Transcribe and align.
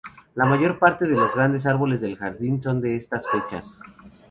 La 0.33 0.45
mayor 0.45 0.79
parte 0.79 1.05
de 1.07 1.13
los 1.15 1.35
grandes 1.35 1.67
árboles 1.67 2.01
del 2.01 2.17
jardín 2.17 2.59
son 2.59 2.81
de 2.81 2.95
estas 2.95 3.27
fechas. 3.29 3.77